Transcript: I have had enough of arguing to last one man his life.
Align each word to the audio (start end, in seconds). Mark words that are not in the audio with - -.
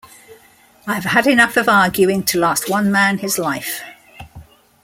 I 0.87 0.95
have 0.95 1.03
had 1.03 1.27
enough 1.27 1.57
of 1.57 1.69
arguing 1.69 2.23
to 2.23 2.39
last 2.39 2.67
one 2.67 2.91
man 2.91 3.19
his 3.19 3.37
life. 3.37 3.83